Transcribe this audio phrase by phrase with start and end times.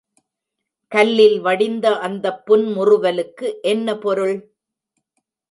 [0.91, 4.35] கல்லில் வடிந்த அந்தப் புன்முறுவலுக்கு என்ன பொருள்?